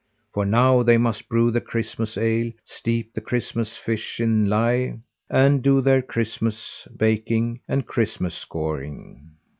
For 0.33 0.47
now 0.47 0.81
they 0.81 0.97
must 0.97 1.29
brew 1.29 1.51
the 1.51 1.61
Christmas 1.61 2.17
ale, 2.17 2.53
steep 2.65 3.13
the 3.13 3.21
Christmas 3.21 3.77
fish 3.77 4.19
in 4.19 4.49
lye, 4.49 4.97
and 5.29 5.61
do 5.61 5.79
their 5.79 6.01
Christmas 6.01 6.87
baking 6.97 7.59
and 7.67 7.85
Christmas 7.85 8.33
scouring. 8.35 9.35